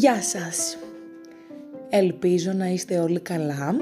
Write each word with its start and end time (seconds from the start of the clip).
Γεια 0.00 0.22
σας! 0.22 0.76
Ελπίζω 1.88 2.52
να 2.52 2.66
είστε 2.66 2.98
όλοι 2.98 3.20
καλά. 3.20 3.76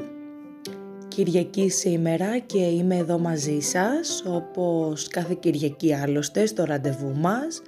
Κυριακή 1.08 1.68
σήμερα 1.70 2.38
και 2.38 2.58
είμαι 2.58 2.96
εδώ 2.96 3.18
μαζί 3.18 3.60
σας, 3.60 4.22
όπως 4.26 5.08
κάθε 5.08 5.36
Κυριακή 5.40 5.94
άλλωστε 5.94 6.46
στο 6.46 6.64
ραντεβού 6.64 7.14
μας. 7.16 7.62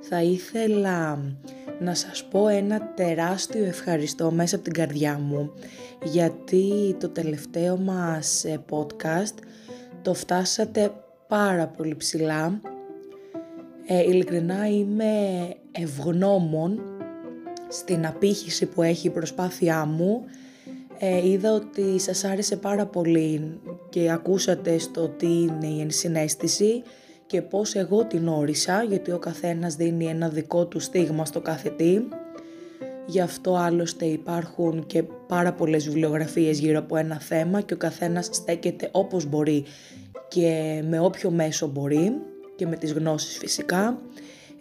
Θα 0.00 0.22
ήθελα 0.22 1.22
να 1.80 1.94
σας 1.94 2.24
πω 2.24 2.48
ένα 2.48 2.94
τεράστιο 2.94 3.64
ευχαριστώ 3.64 4.30
μέσα 4.30 4.54
από 4.54 4.64
την 4.64 4.72
καρδιά 4.72 5.18
μου, 5.18 5.52
γιατί 6.02 6.96
το 7.00 7.08
τελευταίο 7.08 7.76
μας 7.76 8.44
ε, 8.44 8.64
podcast 8.70 9.34
το 10.02 10.14
φτάσατε 10.14 10.92
πάρα 11.28 11.66
πολύ 11.66 11.96
ψηλά. 11.96 12.60
Ε, 13.86 14.02
ειλικρινά 14.02 14.68
είμαι 14.68 15.14
ευγνώμων 15.72 16.91
στην 17.72 18.06
απήχηση 18.06 18.66
που 18.66 18.82
έχει 18.82 19.06
η 19.06 19.10
προσπάθειά 19.10 19.84
μου. 19.84 20.24
Ε, 20.98 21.28
είδα 21.28 21.52
ότι 21.52 21.98
σας 21.98 22.24
άρεσε 22.24 22.56
πάρα 22.56 22.86
πολύ 22.86 23.60
και 23.88 24.10
ακούσατε 24.10 24.78
στο 24.78 25.08
τι 25.08 25.26
είναι 25.26 25.66
η 25.66 25.80
ενσυναίσθηση 25.80 26.82
και 27.26 27.42
πώς 27.42 27.74
εγώ 27.74 28.04
την 28.04 28.28
όρισα, 28.28 28.82
γιατί 28.82 29.12
ο 29.12 29.18
καθένας 29.18 29.74
δίνει 29.74 30.06
ένα 30.06 30.28
δικό 30.28 30.66
του 30.66 30.80
στίγμα 30.80 31.24
στο 31.24 31.40
κάθε 31.40 31.70
τι. 31.70 32.00
Γι' 33.06 33.20
αυτό 33.20 33.56
άλλωστε 33.56 34.04
υπάρχουν 34.04 34.86
και 34.86 35.02
πάρα 35.26 35.52
πολλές 35.52 35.84
βιβλιογραφίες 35.84 36.58
γύρω 36.58 36.78
από 36.78 36.96
ένα 36.96 37.20
θέμα 37.20 37.60
και 37.60 37.74
ο 37.74 37.76
καθένας 37.76 38.28
στέκεται 38.32 38.88
όπως 38.92 39.26
μπορεί 39.26 39.64
και 40.28 40.82
με 40.88 41.00
όποιο 41.00 41.30
μέσο 41.30 41.66
μπορεί 41.66 42.12
και 42.56 42.66
με 42.66 42.76
τις 42.76 42.92
γνώσεις 42.92 43.38
φυσικά. 43.38 43.98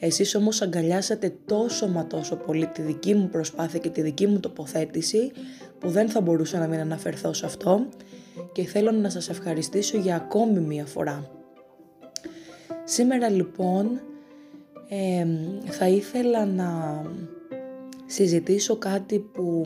Εσείς 0.04 0.36
όμως 0.36 0.62
αγκαλιάσατε 0.62 1.34
τόσο 1.46 1.88
μα 1.88 2.08
τόσο 2.08 2.36
πολύ 2.36 2.68
τη 2.68 2.82
δική 2.82 3.16
μου 3.16 3.30
προσπάθεια 3.30 3.80
και 3.80 3.90
τη 3.90 4.02
δική 4.02 4.28
μου 4.28 4.40
τοποθέτηση 4.40 5.32
που 5.80 5.90
δεν 5.90 6.10
θα 6.10 6.22
μπορούσα 6.22 6.60
να 6.60 6.68
μην 6.68 6.80
αναφερθώ 6.80 7.34
σε 7.34 7.46
αυτό 7.46 7.88
και 8.52 8.64
θέλω 8.64 8.92
να 8.92 9.10
σας 9.10 9.30
ευχαριστήσω 9.30 9.98
για 9.98 10.16
ακόμη 10.16 10.60
μία 10.60 10.86
φορά. 10.86 11.30
Σήμερα 12.84 13.30
λοιπόν 13.30 14.02
θα 15.66 15.88
ήθελα 15.88 16.46
να 16.46 17.02
συζητήσω 18.06 18.76
κάτι 18.76 19.20
που 19.20 19.66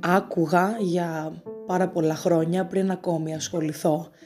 άκουγα 0.00 0.76
για 0.80 1.42
πάρα 1.66 1.88
πολλά 1.88 2.14
χρόνια 2.14 2.66
πριν 2.66 2.90
ακόμη 2.90 3.34
ασχοληθώ 3.34 4.08
ε, 4.08 4.18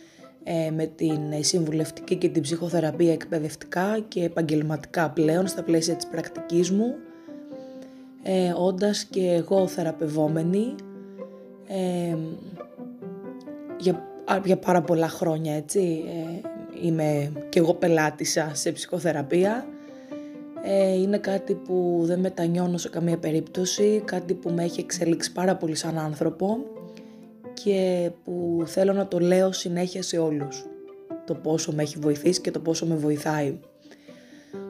με 0.73 0.87
την 0.87 1.21
συμβουλευτική 1.41 2.17
και 2.17 2.29
την 2.29 2.43
ψυχοθεραπεία 2.43 3.13
εκπαιδευτικά 3.13 4.05
και 4.09 4.25
επαγγελματικά 4.25 5.11
πλέον 5.11 5.47
στα 5.47 5.63
πλαίσια 5.63 5.95
της 5.95 6.07
πρακτικής 6.07 6.71
μου 6.71 6.95
ε, 8.23 8.53
όντας 8.57 9.05
και 9.05 9.31
εγώ 9.31 9.67
θεραπευόμενη 9.67 10.75
ε, 11.69 12.17
για, 13.79 14.03
για 14.45 14.57
πάρα 14.57 14.83
πολλά 14.83 15.09
χρόνια 15.09 15.55
έτσι 15.55 16.05
ε, 16.09 16.49
είμαι 16.87 17.33
και 17.49 17.59
εγώ 17.59 17.75
πελάτησα 17.75 18.51
σε 18.53 18.73
ψυχοθεραπεία. 18.73 19.67
Ε, 20.63 20.93
είναι 20.93 21.19
κάτι 21.19 21.55
που 21.55 22.01
δεν 22.05 22.21
μετανιώνω 22.21 22.77
σε 22.77 22.89
καμία 22.89 23.19
περίπτωση 23.19 24.03
κάτι 24.05 24.35
που 24.35 24.51
με 24.51 24.65
έχει 24.65 24.81
εξελίξει 24.81 25.33
πάρα 25.33 25.57
πολύ 25.57 25.75
σαν 25.75 25.99
άνθρωπο 25.99 26.59
και 27.63 28.11
που 28.25 28.63
θέλω 28.67 28.93
να 28.93 29.09
το 29.09 29.19
λέω 29.19 29.53
συνέχεια 29.53 30.03
σε 30.03 30.19
όλους. 30.19 30.67
Το 31.27 31.35
πόσο 31.35 31.73
με 31.73 31.83
έχει 31.83 31.99
βοηθήσει 31.99 32.41
και 32.41 32.51
το 32.51 32.61
πόσο 32.61 32.87
με 32.87 32.95
βοηθάει. 32.95 33.59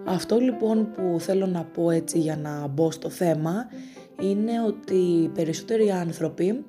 Αυτό 0.04 0.38
λοιπόν 0.38 0.88
που 0.92 1.20
θέλω 1.20 1.46
να 1.46 1.64
πω 1.64 1.90
έτσι 1.90 2.18
για 2.18 2.36
να 2.36 2.66
μπω 2.66 2.90
στο 2.90 3.10
θέμα 3.10 3.66
είναι 4.20 4.52
ότι 4.66 4.94
οι 4.94 5.28
περισσότεροι 5.28 5.90
άνθρωποι 5.90 6.64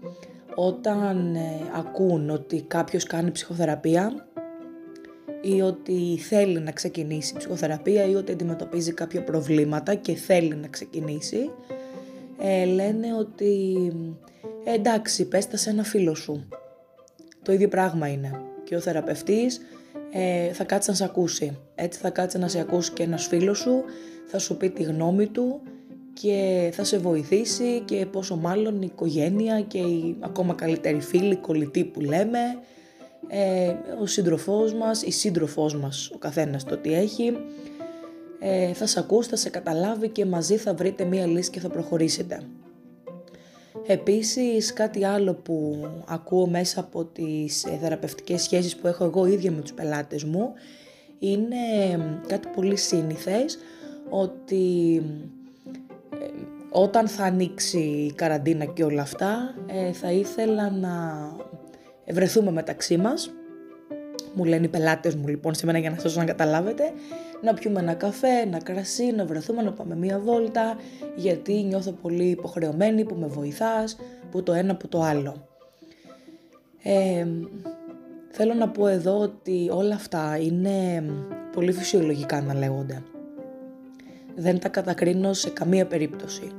όταν 0.56 1.35
ε, 1.35 1.41
ακούν 1.75 2.29
ότι 2.29 2.62
κάποιος 2.62 3.03
κάνει 3.03 3.31
ψυχοθεραπεία 3.31 4.28
ή 5.41 5.62
ότι 5.62 6.18
θέλει 6.22 6.59
να 6.59 6.72
ξεκινήσει 6.72 7.35
ψυχοθεραπεία 7.38 8.06
ή 8.06 8.16
ότι 8.16 8.31
αντιμετωπίζει 8.31 8.94
κάποια 8.94 9.23
προβλήματα 9.23 9.95
και 9.95 10.13
θέλει 10.13 10.56
να 10.56 10.68
ξεκινήσει 10.68 11.51
ε, 12.40 12.66
λένε 12.66 13.13
ότι 13.19 13.75
ε, 14.63 14.73
εντάξει 14.73 15.28
πες 15.28 15.47
τα 15.47 15.57
σε 15.57 15.69
ένα 15.69 15.84
φίλο 15.84 16.16
σου. 16.16 16.47
Το 17.44 17.51
ίδιο 17.53 17.68
πράγμα 17.68 18.07
είναι. 18.07 18.41
Και 18.63 18.75
ο 18.75 18.79
θεραπευτής 18.79 19.62
ε, 20.12 20.53
θα 20.53 20.63
κάτσει 20.63 20.90
να 20.90 20.95
σε 20.95 21.03
ακούσει. 21.03 21.57
Έτσι 21.75 22.00
θα 22.00 22.09
κάτσει 22.09 22.38
να 22.38 22.47
σε 22.47 22.59
ακούσει 22.59 22.91
και 22.91 23.03
ένας 23.03 23.28
φίλος 23.28 23.57
σου, 23.57 23.84
θα 24.25 24.40
σου 24.40 24.57
πει 24.57 24.69
τη 24.69 24.84
γνώμη 24.84 25.28
του 25.28 25.62
και 26.13 26.69
θα 26.74 26.84
σε 26.84 26.97
βοηθήσει 26.97 27.81
και 27.85 28.06
πόσο 28.06 28.35
μάλλον 28.35 28.81
η 28.81 28.90
οικογένεια 28.91 29.62
και 29.62 29.78
οι 29.78 30.18
ακόμα 30.19 30.53
καλύτεροι 30.53 31.01
φίλοι, 31.01 31.35
κολλητοί 31.35 31.84
που 31.84 32.01
λέμε, 32.01 32.40
ε, 33.28 33.75
ο 34.01 34.06
σύντροφός 34.06 34.74
μας, 34.74 35.01
η 35.01 35.12
σύντροφός 35.12 35.75
μας, 35.75 36.09
ο 36.13 36.18
καθένας 36.18 36.63
το 36.63 36.78
τι 36.78 36.94
έχει, 36.94 37.38
ε, 38.40 38.73
θα 38.73 38.85
σε 38.85 39.00
ακούσει, 39.00 39.29
θα 39.29 39.35
σε 39.35 39.50
καταλάβει 39.50 40.09
και 40.09 40.25
μαζί 40.25 40.57
θα 40.57 40.73
βρείτε 40.73 41.03
μία 41.03 41.25
λύση 41.25 41.50
και 41.50 41.59
θα 41.59 41.69
προχωρήσετε. 41.69 42.41
Επίσης 43.88 44.73
κάτι 44.73 45.06
άλλο 45.06 45.34
που 45.34 45.88
ακούω 46.07 46.47
μέσα 46.47 46.79
από 46.79 47.06
τις 47.06 47.63
ε, 47.63 47.78
θεραπευτικές 47.81 48.41
σχέσεις 48.41 48.75
που 48.75 48.88
έχω 48.88 49.03
εγώ 49.03 49.25
ίδια 49.25 49.51
με 49.51 49.62
τους 49.62 49.74
πελάτες 49.74 50.24
μου 50.24 50.53
είναι 51.19 51.57
κάτι 52.28 52.47
πολύ 52.56 52.78
σύνηθες 52.78 53.57
ότι 54.09 55.01
ε, 56.19 56.25
όταν 56.69 57.07
θα 57.07 57.24
ανοίξει 57.24 57.79
η 57.79 58.13
καραντίνα 58.13 58.66
και 58.66 58.84
όλα 58.84 59.01
αυτά 59.01 59.56
ε, 59.68 59.91
θα 59.91 60.12
ήθελα 60.12 60.69
να 60.69 60.91
βρεθούμε 62.07 62.51
μεταξύ 62.51 62.97
μας 62.97 63.34
μου 64.35 64.46
λένε 64.46 64.66
οι 64.66 64.69
πελάτες 64.69 65.16
μου 65.16 65.28
λοιπόν 65.28 65.53
σήμερα 65.53 65.78
για 65.78 65.90
να 65.90 66.00
σας 66.00 66.16
να 66.16 66.25
καταλάβετε 66.25 66.91
να 67.41 67.53
πιούμε 67.53 67.79
ένα 67.79 67.94
καφέ, 67.94 68.28
ένα 68.28 68.63
κρασί, 68.63 69.12
να 69.12 69.25
βρεθούμε 69.25 69.62
να 69.62 69.72
πάμε 69.72 69.96
μία 69.96 70.19
βόλτα 70.19 70.75
γιατί 71.16 71.53
νιώθω 71.53 71.91
πολύ 71.91 72.29
υποχρεωμένη 72.29 73.03
που 73.03 73.16
με 73.16 73.28
βοηθάς, 73.28 73.97
που 74.31 74.44
το 74.44 74.53
ένα 74.53 74.75
που 74.75 74.88
το 74.88 75.01
άλλο. 75.01 75.47
Ε, 76.84 77.25
θέλω 78.29 78.53
να 78.53 78.69
πω 78.69 78.88
εδώ 78.88 79.19
ότι 79.19 79.69
όλα 79.72 79.95
αυτά 79.95 80.38
είναι 80.38 81.03
πολύ 81.51 81.72
φυσιολογικά 81.72 82.41
να 82.41 82.53
λέγονται. 82.53 83.03
Δεν 84.35 84.59
τα 84.59 84.69
κατακρίνω 84.69 85.34
σε 85.34 85.50
καμία 85.50 85.85
περίπτωση. 85.85 86.51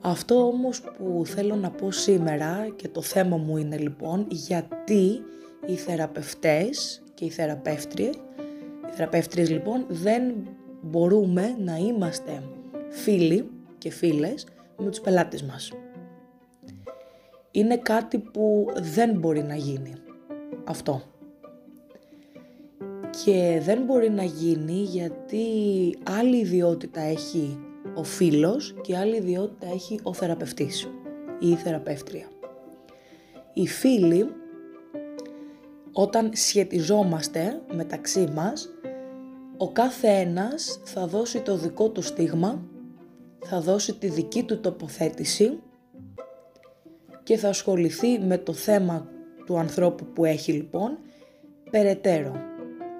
Αυτό 0.00 0.46
όμως 0.46 0.80
που 0.80 1.22
θέλω 1.26 1.54
να 1.54 1.70
πω 1.70 1.90
σήμερα 1.90 2.68
και 2.76 2.88
το 2.88 3.02
θέμα 3.02 3.36
μου 3.36 3.56
είναι 3.56 3.76
λοιπόν 3.76 4.26
γιατί 4.28 5.22
οι 5.66 5.74
θεραπευτές 5.74 7.02
και 7.14 7.24
οι 7.24 7.30
θεραπεύτριες 7.30 8.14
θεραπεύτριες 8.96 9.50
λοιπόν 9.50 9.84
δεν 9.88 10.22
μπορούμε 10.82 11.56
να 11.58 11.76
είμαστε 11.76 12.42
φίλοι 12.88 13.50
και 13.78 13.90
φίλες 13.90 14.46
με 14.76 14.90
τους 14.90 15.00
πελάτες 15.00 15.42
μας. 15.42 15.72
Είναι 17.50 17.76
κάτι 17.76 18.18
που 18.18 18.66
δεν 18.76 19.18
μπορεί 19.18 19.42
να 19.42 19.54
γίνει 19.54 19.92
αυτό. 20.64 21.02
Και 23.24 23.60
δεν 23.64 23.82
μπορεί 23.82 24.10
να 24.10 24.22
γίνει 24.22 24.82
γιατί 24.82 25.44
άλλη 26.02 26.36
ιδιότητα 26.36 27.00
έχει 27.00 27.58
ο 27.94 28.02
φίλος 28.02 28.74
και 28.82 28.96
άλλη 28.96 29.16
ιδιότητα 29.16 29.66
έχει 29.72 30.00
ο 30.02 30.12
θεραπευτής 30.12 30.88
ή 31.38 31.48
η 31.48 31.54
θεραπεύτρια. 31.54 32.26
Οι 33.52 33.66
φίλοι 33.66 34.26
όταν 35.98 36.30
σχετιζόμαστε 36.34 37.60
μεταξύ 37.74 38.28
μας 38.34 38.68
ο 39.56 39.72
κάθε 39.72 40.08
ένας 40.08 40.80
θα 40.84 41.06
δώσει 41.06 41.40
το 41.40 41.56
δικό 41.56 41.88
του 41.88 42.02
στίγμα, 42.02 42.62
θα 43.44 43.60
δώσει 43.60 43.94
τη 43.94 44.08
δική 44.08 44.42
του 44.42 44.60
τοποθέτηση 44.60 45.58
και 47.22 47.36
θα 47.36 47.48
ασχοληθεί 47.48 48.18
με 48.18 48.38
το 48.38 48.52
θέμα 48.52 49.08
του 49.46 49.58
ανθρώπου 49.58 50.04
που 50.04 50.24
έχει 50.24 50.52
λοιπόν 50.52 50.98
περαιτέρω. 51.70 52.32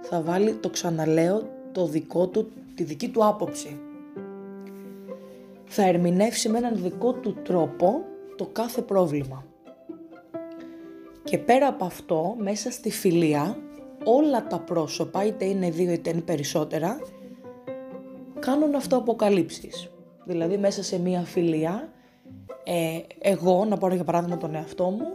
Θα 0.00 0.20
βάλει, 0.22 0.54
το 0.54 0.70
ξαναλέω, 0.70 1.42
το 1.72 1.86
δικό 1.86 2.28
του, 2.28 2.52
τη 2.74 2.82
δική 2.82 3.08
του 3.08 3.26
άποψη. 3.26 3.80
Θα 5.64 5.88
ερμηνεύσει 5.88 6.48
με 6.48 6.58
έναν 6.58 6.76
δικό 6.76 7.12
του 7.12 7.36
τρόπο 7.42 8.04
το 8.36 8.46
κάθε 8.46 8.82
πρόβλημα. 8.82 9.44
Και 11.26 11.38
πέρα 11.38 11.66
από 11.66 11.84
αυτό, 11.84 12.34
μέσα 12.38 12.70
στη 12.70 12.90
φιλία, 12.90 13.56
όλα 14.04 14.46
τα 14.46 14.58
πρόσωπα, 14.60 15.24
είτε 15.24 15.44
είναι 15.44 15.70
δύο 15.70 15.92
είτε 15.92 16.10
είναι 16.10 16.20
περισσότερα, 16.20 17.00
κάνουν 18.38 18.74
αυτοαποκαλύψεις. 18.74 19.90
Δηλαδή 20.24 20.56
μέσα 20.56 20.82
σε 20.82 21.00
μία 21.00 21.20
φιλία, 21.20 21.92
ε, 22.64 22.98
εγώ, 23.18 23.64
να 23.64 23.76
πάρω 23.76 23.94
για 23.94 24.04
παράδειγμα 24.04 24.36
τον 24.36 24.54
εαυτό 24.54 24.84
μου, 24.84 25.06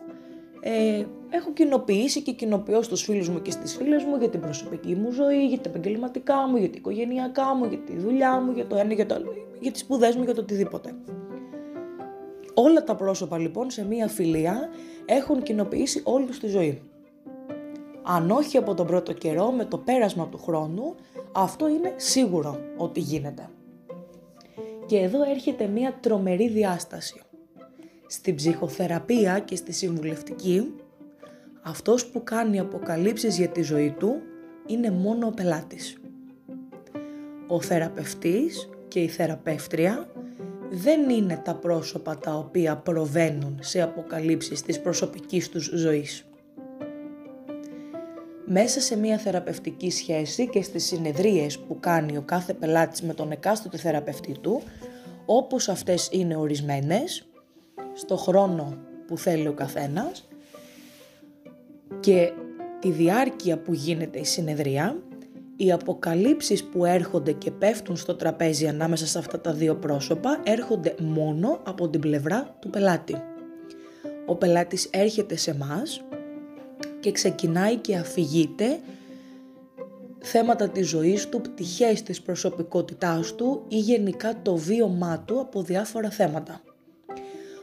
ε, 0.61 1.05
έχω 1.29 1.51
κοινοποιήσει 1.53 2.21
και 2.21 2.31
κοινοποιώ 2.31 2.81
στους 2.81 3.01
φίλους 3.01 3.29
μου 3.29 3.41
και 3.41 3.51
στις 3.51 3.75
φίλες 3.75 4.03
μου 4.03 4.15
για 4.15 4.29
την 4.29 4.39
προσωπική 4.39 4.95
μου 4.95 5.11
ζωή, 5.11 5.45
για 5.45 5.59
τα 5.59 5.69
επαγγελματικά 5.69 6.47
μου, 6.47 6.57
για 6.57 6.69
την 6.69 6.77
οικογενειακά 6.77 7.55
μου, 7.55 7.65
για 7.65 7.77
τη 7.77 7.97
δουλειά 7.97 8.39
μου, 8.39 8.51
για 8.51 8.67
το 8.67 8.75
ένα, 8.75 8.93
για 8.93 9.05
το 9.05 9.15
άλλο, 9.15 9.33
για 9.59 9.71
τις 9.71 9.81
σπουδές 9.81 10.15
μου, 10.15 10.23
για 10.23 10.33
το 10.33 10.41
οτιδήποτε. 10.41 10.95
Όλα 12.53 12.83
τα 12.83 12.95
πρόσωπα 12.95 13.38
λοιπόν 13.38 13.69
σε 13.69 13.86
μία 13.86 14.07
φιλία 14.07 14.69
έχουν 15.06 15.44
κοινοποιήσει 15.44 16.01
όλη 16.03 16.25
τους 16.25 16.39
τη 16.39 16.48
ζωή. 16.48 16.81
Αν 18.03 18.31
όχι 18.31 18.57
από 18.57 18.74
τον 18.74 18.88
πρώτο 18.88 19.13
καιρό, 19.13 19.51
με 19.51 19.65
το 19.65 19.77
πέρασμα 19.77 20.27
του 20.27 20.38
χρόνου, 20.38 20.95
αυτό 21.31 21.68
είναι 21.68 21.94
σίγουρο 21.95 22.59
ότι 22.77 23.00
γίνεται. 23.00 23.50
Και 24.86 24.98
εδώ 24.98 25.30
έρχεται 25.30 25.68
μία 25.68 25.98
τρομερή 26.00 26.50
διάσταση. 26.50 27.21
Στην 28.07 28.36
ψυχοθεραπεία 28.36 29.39
και 29.39 29.56
στη 29.56 29.71
συμβουλευτική, 29.71 30.74
αυτός 31.62 32.06
που 32.06 32.24
κάνει 32.24 32.59
αποκαλύψεις 32.59 33.38
για 33.38 33.47
τη 33.47 33.62
ζωή 33.62 33.95
του 34.00 34.21
είναι 34.65 34.92
μόνο 34.92 35.27
ο 35.27 35.31
πελάτης. 35.31 35.97
Ο 37.47 37.62
θεραπευτής 37.62 38.69
και 38.88 39.00
η 39.00 39.07
θεραπεύτρια 39.07 40.09
δεν 40.73 41.09
είναι 41.09 41.41
τα 41.44 41.56
πρόσωπα 41.56 42.18
τα 42.18 42.33
οποία 42.33 42.77
προβαίνουν 42.77 43.57
σε 43.62 43.81
αποκαλύψεις 43.81 44.62
της 44.62 44.81
προσωπικής 44.81 45.50
τους 45.50 45.71
ζωής. 45.73 46.25
Μέσα 48.45 48.79
σε 48.79 48.97
μια 48.97 49.18
θεραπευτική 49.18 49.91
σχέση 49.91 50.50
και 50.50 50.62
στις 50.62 50.85
συνεδρίες 50.85 51.59
που 51.59 51.79
κάνει 51.79 52.18
ο 52.18 52.21
κάθε 52.21 52.53
πελάτης 52.53 53.01
με 53.01 53.13
τον 53.13 53.31
εκάστοτε 53.31 53.77
θεραπευτή 53.77 54.38
του, 54.41 54.62
όπως 55.25 55.69
αυτές 55.69 56.09
είναι 56.12 56.35
ορισμένες, 56.35 57.27
στο 57.94 58.18
χρόνο 58.18 58.77
που 59.07 59.18
θέλει 59.18 59.47
ο 59.47 59.53
καθένας 59.53 60.27
και 62.00 62.31
τη 62.79 62.91
διάρκεια 62.91 63.57
που 63.57 63.73
γίνεται 63.73 64.19
η 64.19 64.25
συνεδρία, 64.25 65.03
οι 65.63 65.71
αποκαλύψεις 65.71 66.63
που 66.63 66.85
έρχονται 66.85 67.31
και 67.31 67.51
πέφτουν 67.51 67.95
στο 67.95 68.15
τραπέζι 68.15 68.67
ανάμεσα 68.67 69.07
σε 69.07 69.17
αυτά 69.17 69.41
τα 69.41 69.53
δύο 69.53 69.75
πρόσωπα 69.75 70.39
έρχονται 70.43 70.95
μόνο 70.99 71.59
από 71.63 71.89
την 71.89 71.99
πλευρά 71.99 72.55
του 72.59 72.69
πελάτη. 72.69 73.15
Ο 74.25 74.35
πελάτης 74.35 74.89
έρχεται 74.91 75.35
σε 75.35 75.55
μας 75.55 76.01
και 76.99 77.11
ξεκινάει 77.11 77.75
και 77.75 77.95
αφηγείται 77.95 78.79
θέματα 80.19 80.69
της 80.69 80.87
ζωής 80.87 81.29
του, 81.29 81.41
πτυχές 81.41 82.03
της 82.03 82.21
προσωπικότητάς 82.21 83.35
του 83.35 83.65
ή 83.67 83.77
γενικά 83.77 84.41
το 84.41 84.55
βίωμά 84.55 85.23
του 85.25 85.39
από 85.39 85.61
διάφορα 85.61 86.09
θέματα. 86.09 86.61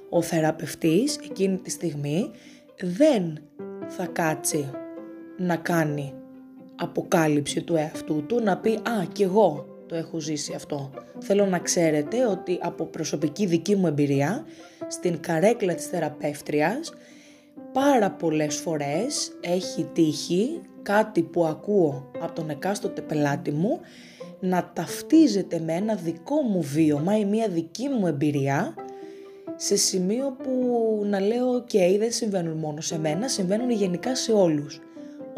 Ο 0.09 0.23
θεραπευτής 0.23 1.17
εκείνη 1.17 1.59
τη 1.59 1.71
στιγμή 1.71 2.31
δεν 2.83 3.39
θα 3.87 4.07
κάτσει 4.07 4.71
να 5.37 5.57
κάνει 5.57 6.15
αποκάλυψη 6.79 7.63
του 7.63 7.77
εαυτού 7.77 8.25
του, 8.27 8.41
να 8.43 8.57
πει 8.57 8.71
«Α, 8.71 9.05
κι 9.13 9.23
εγώ 9.23 9.67
το 9.87 9.95
έχω 9.95 10.21
ζήσει 10.21 10.53
αυτό». 10.55 10.91
Θέλω 11.19 11.47
να 11.47 11.59
ξέρετε 11.59 12.27
ότι 12.27 12.59
από 12.63 12.85
προσωπική 12.85 13.47
δική 13.47 13.77
μου 13.77 13.87
εμπειρία, 13.87 14.45
στην 14.89 15.21
καρέκλα 15.21 15.75
της 15.75 15.87
θεραπεύτριας, 15.87 16.93
πάρα 17.73 18.11
πολλές 18.11 18.57
φορές 18.57 19.33
έχει 19.41 19.89
τύχει 19.93 20.61
κάτι 20.83 21.23
που 21.23 21.45
ακούω 21.45 22.11
από 22.21 22.33
τον 22.33 22.51
εκάστοτε 22.51 23.01
πελάτη 23.01 23.51
μου 23.51 23.81
να 24.41 24.71
ταυτίζεται 24.75 25.61
με 25.65 25.73
ένα 25.73 25.95
δικό 25.95 26.41
μου 26.41 26.63
βίωμα 26.63 27.19
ή 27.19 27.25
μια 27.25 27.49
δική 27.49 27.89
μου 27.89 28.07
εμπειρία 28.07 28.75
σε 29.57 29.77
σημείο 29.77 30.37
που 30.43 30.53
να 31.05 31.21
λέω 31.21 31.57
ok 31.57 31.97
δεν 31.99 32.13
συμβαίνουν 32.13 32.57
μόνο 32.57 32.81
σε 32.81 32.99
μένα, 32.99 33.29
συμβαίνουν 33.29 33.71
γενικά 33.71 34.15
σε 34.17 34.33
όλους. 34.33 34.81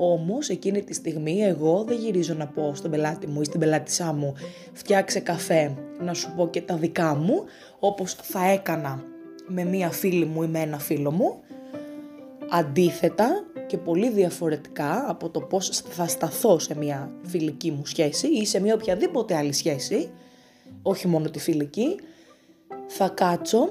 Όμως 0.02 0.49
εκείνη 0.49 0.82
τη 0.82 0.94
στιγμή 0.94 1.43
εγώ 1.43 1.85
δεν 1.85 1.99
γυρίζω 1.99 2.35
να 2.35 2.47
πω 2.47 2.75
στον 2.75 2.91
πελάτη 2.91 3.26
μου 3.26 3.41
ή 3.41 3.44
στην 3.44 3.61
πελάτησά 3.61 4.12
μου 4.12 4.35
φτιάξε 4.73 5.20
καφέ 5.20 5.76
να 6.00 6.14
σου 6.14 6.32
πω 6.37 6.49
και 6.49 6.61
τα 6.61 6.76
δικά 6.76 7.14
μου 7.14 7.44
όπως 7.79 8.14
θα 8.14 8.50
έκανα 8.50 9.05
με 9.47 9.64
μία 9.64 9.91
φίλη 9.91 10.25
μου 10.25 10.43
ή 10.43 10.47
με 10.47 10.58
ένα 10.58 10.79
φίλο 10.79 11.11
μου. 11.11 11.41
Αντίθετα 12.50 13.44
και 13.67 13.79
πολύ 13.79 14.11
διαφορετικά 14.11 15.05
από 15.08 15.29
το 15.29 15.41
πώς 15.41 15.69
θα 15.69 16.06
σταθώ 16.06 16.58
σε 16.58 16.76
μία 16.76 17.12
φιλική 17.23 17.70
μου 17.70 17.87
σχέση 17.87 18.26
ή 18.26 18.46
σε 18.46 18.61
μία 18.61 18.75
οποιαδήποτε 18.75 19.37
άλλη 19.37 19.53
σχέση, 19.53 20.11
όχι 20.82 21.08
μόνο 21.08 21.31
τη 21.31 21.38
φιλική, 21.38 21.96
θα 22.87 23.08
κάτσω 23.08 23.69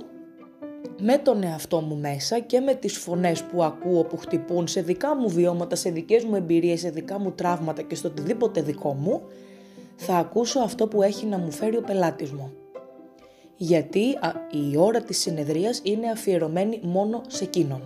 με 1.00 1.18
τον 1.18 1.44
εαυτό 1.44 1.82
μου 1.82 1.96
μέσα 1.96 2.40
και 2.40 2.60
με 2.60 2.74
τις 2.74 2.98
φωνές 2.98 3.44
που 3.44 3.64
ακούω 3.64 4.04
που 4.04 4.18
χτυπούν 4.18 4.68
σε 4.68 4.82
δικά 4.82 5.16
μου 5.16 5.30
βιώματα, 5.30 5.76
σε 5.76 5.90
δικές 5.90 6.24
μου 6.24 6.36
εμπειρίες, 6.36 6.80
σε 6.80 6.90
δικά 6.90 7.20
μου 7.20 7.32
τραύματα 7.32 7.82
και 7.82 7.96
στο 7.96 8.08
οτιδήποτε 8.08 8.62
δικό 8.62 8.94
μου, 8.94 9.22
θα 9.96 10.16
ακούσω 10.16 10.60
αυτό 10.60 10.88
που 10.88 11.02
έχει 11.02 11.26
να 11.26 11.38
μου 11.38 11.52
φέρει 11.52 11.78
ο 11.78 11.82
πελάτης 11.82 12.32
μου. 12.32 12.54
Γιατί 13.56 14.06
η 14.72 14.78
ώρα 14.78 15.02
της 15.02 15.20
συνεδρίας 15.20 15.82
είναι 15.84 16.10
αφιερωμένη 16.10 16.80
μόνο 16.84 17.22
σε 17.28 17.44
εκείνον 17.44 17.82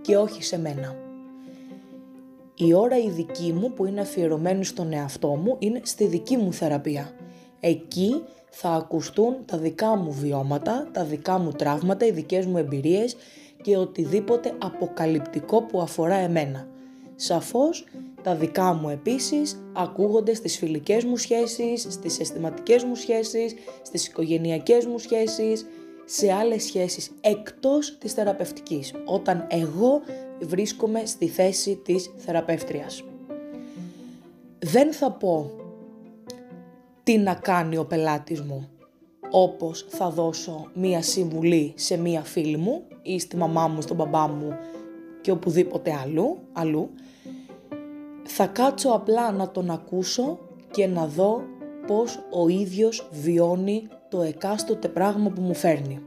και 0.00 0.16
όχι 0.16 0.42
σε 0.42 0.58
μένα. 0.58 0.96
Η 2.54 2.74
ώρα 2.74 2.98
η 2.98 3.10
δική 3.10 3.52
μου 3.52 3.72
που 3.72 3.86
είναι 3.86 4.00
αφιερωμένη 4.00 4.64
στον 4.64 4.92
εαυτό 4.92 5.28
μου 5.28 5.56
είναι 5.58 5.80
στη 5.84 6.06
δική 6.06 6.36
μου 6.36 6.52
θεραπεία. 6.52 7.10
Εκεί 7.60 8.22
θα 8.50 8.70
ακουστούν 8.70 9.36
τα 9.46 9.58
δικά 9.58 9.96
μου 9.96 10.12
βιώματα, 10.12 10.88
τα 10.92 11.04
δικά 11.04 11.38
μου 11.38 11.50
τραύματα, 11.50 12.06
οι 12.06 12.10
δικές 12.10 12.46
μου 12.46 12.58
εμπειρίες 12.58 13.16
και 13.62 13.76
οτιδήποτε 13.76 14.54
αποκαλυπτικό 14.58 15.62
που 15.62 15.80
αφορά 15.80 16.14
εμένα. 16.14 16.68
Σαφώς 17.16 17.86
τα 18.22 18.34
δικά 18.34 18.72
μου 18.72 18.88
επίσης 18.88 19.62
ακούγονται 19.72 20.34
στις 20.34 20.56
φιλικές 20.56 21.04
μου 21.04 21.16
σχέσεις, 21.16 21.86
στις 21.88 22.20
αισθηματικές 22.20 22.84
μου 22.84 22.94
σχέσεις, 22.94 23.54
στις 23.82 24.06
οικογενειακές 24.06 24.86
μου 24.86 24.98
σχέσεις, 24.98 25.66
σε 26.04 26.32
άλλες 26.32 26.64
σχέσεις 26.64 27.10
εκτός 27.20 27.98
της 27.98 28.12
θεραπευτικής, 28.12 28.94
όταν 29.04 29.46
εγώ 29.50 30.00
βρίσκομαι 30.40 31.02
στη 31.06 31.28
θέση 31.28 31.80
της 31.84 32.10
θεραπεύτριας. 32.16 33.04
Δεν 34.58 34.92
θα 34.92 35.12
πω 35.12 35.50
τι 37.10 37.18
να 37.18 37.34
κάνει 37.34 37.76
ο 37.76 37.84
πελάτης 37.84 38.40
μου; 38.40 38.68
Όπως 39.30 39.86
θα 39.88 40.10
δώσω 40.10 40.70
μία 40.74 41.02
συμβουλή 41.02 41.72
σε 41.76 41.96
μία 41.96 42.22
φίλη 42.22 42.56
μου 42.56 42.82
ή 43.02 43.18
στη 43.18 43.36
μαμά 43.36 43.68
μου, 43.68 43.80
στον 43.80 43.96
μπαμπά 43.96 44.28
μου 44.28 44.56
και 45.20 45.30
οπουδήποτε 45.30 45.98
αλλού, 46.02 46.38
αλλού. 46.52 46.90
Θα 48.24 48.46
κάτσω 48.46 48.90
απλά 48.90 49.32
να 49.32 49.50
τον 49.50 49.70
ακούσω 49.70 50.38
και 50.70 50.86
να 50.86 51.06
δω 51.06 51.42
πώς 51.86 52.18
ο 52.30 52.48
ίδιος 52.48 53.08
βιώνει 53.12 53.88
το 54.08 54.22
εκάστοτε 54.22 54.88
πράγμα 54.88 55.30
που 55.30 55.40
μου 55.40 55.54
φέρνει. 55.54 56.00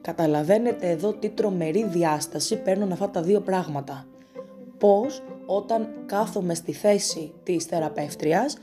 Καταλαβαίνετε 0.00 0.90
εδώ 0.90 1.12
τι 1.12 1.28
τρομερή 1.28 1.84
διάσταση 1.84 2.56
παίρνουν 2.56 2.92
αυτά 2.92 3.10
τα 3.10 3.22
δύο 3.22 3.40
πράγματα. 3.40 4.06
Πώς 4.78 5.22
όταν 5.46 5.88
κάθομαι 6.06 6.54
στη 6.54 6.72
θέση 6.72 7.32
της 7.42 7.64
θεραπεύτριας 7.64 8.56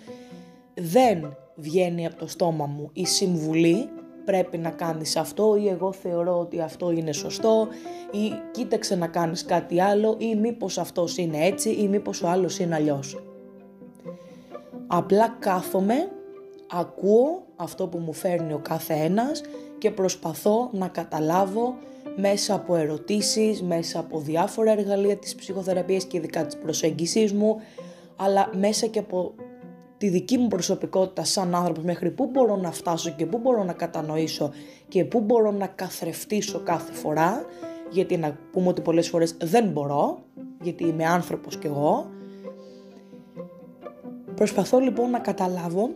δεν 0.74 1.38
βγαίνει 1.60 2.06
από 2.06 2.16
το 2.16 2.28
στόμα 2.28 2.66
μου 2.66 2.90
η 2.94 3.06
συμβουλή 3.06 3.90
πρέπει 4.26 4.58
να 4.58 4.70
κάνεις 4.70 5.16
αυτό 5.16 5.56
ή 5.56 5.68
εγώ 5.68 5.92
θεωρώ 5.92 6.40
ότι 6.40 6.62
αυτό 6.62 6.92
είναι 6.92 7.12
σωστό 7.12 7.68
ή 8.12 8.32
κοίταξε 8.52 8.96
να 8.96 9.08
κάνεις 9.08 9.46
κάτι 9.46 9.82
άλλο 9.82 10.16
ή 10.18 10.36
μήπως 10.36 10.78
αυτός 10.78 11.18
είναι 11.18 11.46
έτσι 11.46 11.70
ή 11.70 11.88
μήπως 11.88 12.24
ο 12.24 12.28
άλλος 12.28 12.60
είναι 12.60 12.76
αλλιώς. 12.76 13.24
Απλά 14.88 15.36
κάθομαι, 15.40 16.12
ακούω 16.72 17.44
αυτό 17.56 17.88
που 17.88 17.98
μου 17.98 18.14
φέρνει 18.14 18.54
ο 18.54 18.60
κάθε 18.60 18.94
ένας 18.94 19.42
και 19.78 19.92
προσπαθώ 19.92 20.70
να 20.72 20.88
καταλάβω 20.88 21.76
μέσα 22.16 22.54
από 22.54 22.76
ερωτήσεις, 22.76 23.62
μέσα 23.62 24.00
από 24.00 24.20
διάφορα 24.20 24.72
εργαλεία 24.72 25.16
της 25.16 25.36
ψυχοθεραπείας 25.36 26.04
και 26.04 26.18
ειδικά 26.18 26.46
της 26.46 26.58
προσέγγισης 26.58 27.34
μου, 27.34 27.62
αλλά 28.16 28.50
μέσα 28.58 28.88
και 28.88 29.00
από 29.00 29.34
τη 30.00 30.10
δική 30.10 30.38
μου 30.38 30.48
προσωπικότητα 30.48 31.24
σαν 31.24 31.56
άνθρωπος 31.56 31.84
μέχρι 31.84 32.12
πού 32.12 32.26
μπορώ 32.26 32.56
να 32.56 32.72
φτάσω 32.72 33.10
και 33.10 33.26
πού 33.26 33.38
μπορώ 33.38 33.64
να 33.64 33.74
κατανοήσω 33.74 34.52
και 34.88 35.06
πού 35.06 35.20
μπορώ 35.20 35.52
να 35.52 35.68
καθρεφτήσω 35.68 36.60
κάθε 36.60 36.94
φορά 36.94 37.46
γιατί 37.90 38.18
να 38.18 38.38
πούμε 38.52 38.68
ότι 38.68 38.82
πολλές 38.82 39.10
φορές 39.10 39.38
δεν 39.42 39.70
μπορώ 39.70 40.24
γιατί 40.62 40.84
είμαι 40.86 41.06
άνθρωπος 41.06 41.58
κι 41.58 41.68
εγώ. 41.68 42.10
Προσπαθώ 44.36 44.80
λοιπόν 44.80 45.10
να 45.10 45.20
καταλάβω 45.20 45.90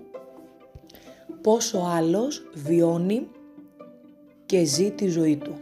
πόσο 1.41 1.79
άλλος 1.95 2.49
βιώνει 2.53 3.27
και 4.45 4.63
ζει 4.63 4.91
τη 4.91 5.07
ζωή 5.07 5.37
του 5.37 5.53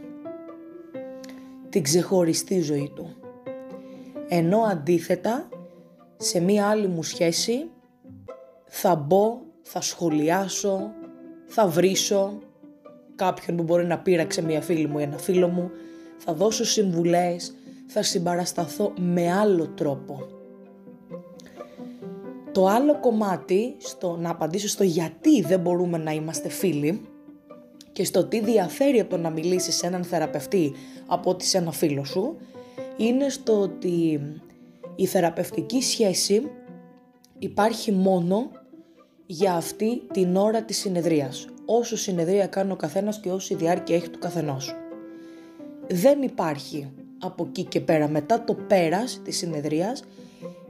την 1.72 1.82
ξεχωριστή 1.82 2.60
ζωή 2.60 2.92
του. 2.94 3.16
Ενώ 4.28 4.58
αντίθετα 4.58 5.48
σε 6.16 6.40
μία 6.40 6.66
άλλη 6.66 6.86
μου 6.86 7.02
σχέση 7.02 7.70
θα 8.74 8.94
μπω, 8.94 9.40
θα 9.62 9.80
σχολιάσω, 9.80 10.90
θα 11.46 11.66
βρίσω 11.66 12.38
κάποιον 13.14 13.56
που 13.56 13.62
μπορεί 13.62 13.86
να 13.86 13.98
πείραξε 13.98 14.42
μια 14.42 14.60
φίλη 14.60 14.86
μου 14.86 14.98
ή 14.98 15.02
ένα 15.02 15.18
φίλο 15.18 15.48
μου, 15.48 15.70
θα 16.16 16.32
δώσω 16.32 16.64
συμβουλές, 16.64 17.54
θα 17.86 18.02
συμπαρασταθώ 18.02 18.92
με 18.98 19.32
άλλο 19.32 19.68
τρόπο. 19.68 20.26
Το 22.52 22.66
άλλο 22.66 23.00
κομμάτι, 23.00 23.74
στο 23.78 24.16
να 24.16 24.30
απαντήσω 24.30 24.68
στο 24.68 24.84
γιατί 24.84 25.42
δεν 25.42 25.60
μπορούμε 25.60 25.98
να 25.98 26.12
είμαστε 26.12 26.48
φίλοι 26.48 27.00
και 27.92 28.04
στο 28.04 28.24
τι 28.24 28.40
διαφέρει 28.40 29.00
από 29.00 29.10
το 29.10 29.16
να 29.16 29.30
μιλήσεις 29.30 29.76
σε 29.76 29.86
έναν 29.86 30.04
θεραπευτή 30.04 30.72
από 31.06 31.30
ότι 31.30 31.44
σε 31.44 31.58
ένα 31.58 31.72
φίλο 31.72 32.04
σου, 32.04 32.36
είναι 32.96 33.28
στο 33.28 33.60
ότι 33.60 34.20
η 34.96 35.06
θεραπευτική 35.06 35.82
σχέση 35.82 36.50
υπάρχει 37.38 37.92
μόνο 37.92 38.50
για 39.26 39.54
αυτή 39.54 40.02
την 40.12 40.36
ώρα 40.36 40.62
της 40.62 40.78
συνεδρίας. 40.78 41.46
Όσο 41.66 41.96
συνεδρία 41.96 42.46
κάνει 42.46 42.72
ο 42.72 42.76
καθένας 42.76 43.20
και 43.20 43.30
όση 43.30 43.54
διάρκεια 43.54 43.96
έχει 43.96 44.08
του 44.08 44.18
καθενός. 44.18 44.74
Δεν 45.88 46.22
υπάρχει 46.22 46.90
από 47.18 47.44
εκεί 47.48 47.64
και 47.64 47.80
πέρα 47.80 48.08
μετά 48.08 48.44
το 48.44 48.54
πέρας 48.54 49.20
της 49.24 49.36
συνεδρίας 49.36 50.02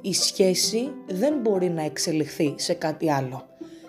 η 0.00 0.14
σχέση 0.14 0.90
δεν 1.06 1.38
μπορεί 1.40 1.70
να 1.70 1.82
εξελιχθεί 1.82 2.54
σε 2.56 2.74
κάτι 2.74 3.10
άλλο. 3.10 3.46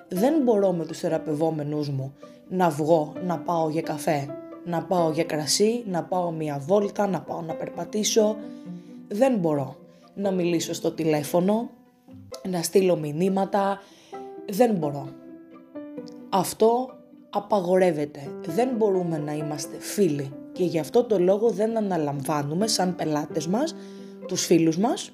Δεν 0.07 0.41
μπορώ 0.43 0.71
με 0.71 0.85
τους 0.85 0.99
θεραπευόμενους 0.99 1.89
μου 1.89 2.13
να 2.49 2.69
βγω, 2.69 3.13
να 3.25 3.39
πάω 3.39 3.69
για 3.69 3.81
καφέ, 3.81 4.27
να 4.65 4.83
πάω 4.83 5.11
για 5.11 5.23
κρασί, 5.23 5.83
να 5.87 6.03
πάω 6.03 6.31
μια 6.31 6.59
βόλτα, 6.65 7.07
να 7.07 7.21
πάω 7.21 7.41
να 7.41 7.53
περπατήσω. 7.53 8.35
Δεν 9.07 9.37
μπορώ 9.37 9.75
να 10.15 10.31
μιλήσω 10.31 10.73
στο 10.73 10.91
τηλέφωνο, 10.91 11.69
να 12.49 12.61
στείλω 12.61 12.95
μηνύματα. 12.97 13.81
Δεν 14.49 14.75
μπορώ. 14.75 15.07
Αυτό 16.29 16.89
απαγορεύεται. 17.29 18.31
Δεν 18.45 18.69
μπορούμε 18.77 19.17
να 19.17 19.33
είμαστε 19.33 19.77
φίλοι 19.79 20.31
και 20.51 20.63
γι' 20.63 20.79
αυτό 20.79 21.03
το 21.03 21.19
λόγο 21.19 21.49
δεν 21.49 21.77
αναλαμβάνουμε 21.77 22.67
σαν 22.67 22.95
πελάτες 22.95 23.47
μας 23.47 23.75
τους 24.27 24.45
φίλους 24.45 24.77
μας, 24.77 25.11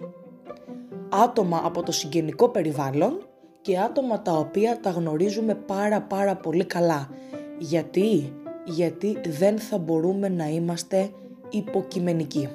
άτομα 1.09 1.61
από 1.63 1.83
το 1.83 1.91
συγγενικό 1.91 2.49
περιβάλλον 2.49 3.27
και 3.61 3.79
άτομα 3.79 4.21
τα 4.21 4.31
οποία 4.31 4.79
τα 4.79 4.89
γνωρίζουμε 4.89 5.55
πάρα 5.55 6.01
πάρα 6.01 6.35
πολύ 6.35 6.65
καλά. 6.65 7.09
Γιατί, 7.57 8.33
γιατί 8.65 9.17
δεν 9.27 9.59
θα 9.59 9.77
μπορούμε 9.77 10.29
να 10.29 10.47
είμαστε 10.47 11.09
υποκειμενικοί. 11.49 12.49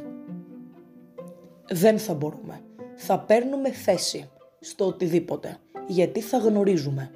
Δεν 1.69 1.99
θα 1.99 2.15
μπορούμε. 2.15 2.61
Θα 2.95 3.19
παίρνουμε 3.21 3.71
θέση 3.71 4.31
στο 4.61 4.87
οτιδήποτε, 4.87 5.57
γιατί 5.87 6.21
θα 6.21 6.39
γνωρίζουμε. 6.39 7.11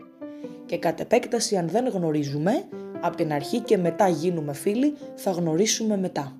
Και 0.67 0.79
κατ' 0.79 1.01
επέκταση 1.01 1.57
αν 1.57 1.69
δεν 1.69 1.89
γνωρίζουμε, 1.89 2.65
από 3.01 3.17
την 3.17 3.33
αρχή 3.33 3.61
και 3.61 3.77
μετά 3.77 4.09
γίνουμε 4.09 4.53
φίλοι, 4.53 4.95
θα 5.15 5.31
γνωρίσουμε 5.31 5.97
μετά. 5.97 6.37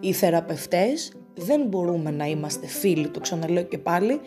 Οι 0.00 0.12
θεραπευτές 0.12 1.12
δεν 1.34 1.66
μπορούμε 1.66 2.10
να 2.10 2.26
είμαστε 2.26 2.66
φίλοι, 2.66 3.08
το 3.08 3.20
ξαναλέω 3.20 3.62
και 3.62 3.78
πάλι, 3.78 4.20